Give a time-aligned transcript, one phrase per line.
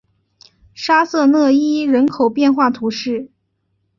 [0.73, 3.29] 沙瑟讷伊人口变化图示